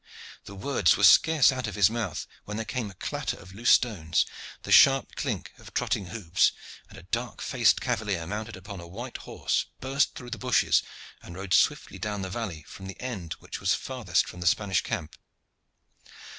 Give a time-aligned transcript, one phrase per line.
[0.45, 3.69] The words were scarce out of his mouth when there came a clatter of loose
[3.69, 4.25] stones,
[4.63, 6.53] the sharp clink of trotting hoofs,
[6.89, 10.81] and a dark faced cavalier, mounted upon a white horse, burst through the bushes
[11.21, 14.81] and rode swiftly down the valley from the end which was farthest from the Spanish
[14.81, 15.15] camp.